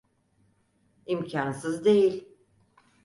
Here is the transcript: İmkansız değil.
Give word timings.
İmkansız 1.05 1.85
değil. 1.85 2.27